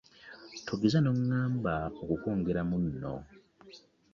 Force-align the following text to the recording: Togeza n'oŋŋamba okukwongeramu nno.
Togeza 0.67 0.99
n'oŋŋamba 1.01 1.73
okukwongeramu 2.01 2.77
nno. 2.85 3.13